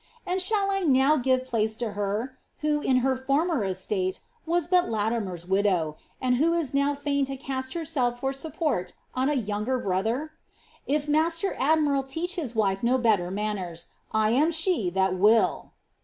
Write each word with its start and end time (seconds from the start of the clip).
And 0.25 0.41
shall 0.41 0.71
I 0.71 0.79
now 0.79 1.15
give 1.15 1.45
place 1.45 1.75
to 1.75 1.91
her, 1.91 2.39
who, 2.61 2.81
in 2.81 2.97
her 3.05 3.15
former 3.15 3.63
estate 3.63 4.21
was 4.47 4.67
but 4.67 4.85
Latiroefs 4.89 5.47
widow, 5.47 5.95
an<l 6.19 6.37
who 6.39 6.53
is 6.53 6.73
now 6.73 6.95
fain 6.95 7.23
to 7.25 7.37
cast 7.37 7.75
herself 7.75 8.19
for 8.19 8.33
support 8.33 8.93
on 9.13 9.29
a 9.29 9.35
younger 9.35 9.77
brother? 9.77 10.31
If 10.87 11.07
master 11.07 11.55
admiral 11.59 12.01
teach 12.01 12.33
his 12.33 12.55
wife 12.55 12.81
no 12.81 12.97
better 12.97 13.29
manners, 13.29 13.89
I 14.11 14.31
am 14.31 14.49
she 14.49 14.89
that 14.89 15.13
will."' 15.19 15.71